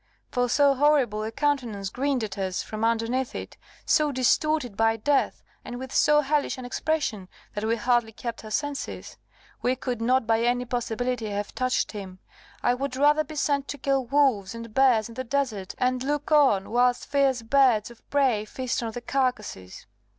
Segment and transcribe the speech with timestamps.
[0.31, 3.55] For so horrible a countenance grinned at us from underneath it,
[3.85, 8.49] so distorted by death, and with so hellish an expression, that we hardly kept our
[8.49, 9.17] senses.
[9.61, 12.17] We could not by any possibility have touched him.
[12.63, 16.31] I would rather be sent to kill wolves and bears in the desert, and look
[16.31, 19.85] on whilst fierce birds of prey feast on their carcases."